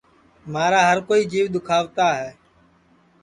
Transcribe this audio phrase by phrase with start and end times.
[0.53, 2.29] مھارا ہر کوئی جیو دُؔکھاوتا ہے